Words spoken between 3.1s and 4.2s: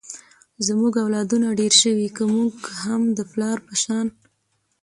د پلار په شان